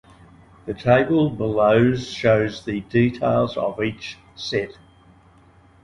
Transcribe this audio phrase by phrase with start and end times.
[0.65, 4.79] The table below shows the details of each set.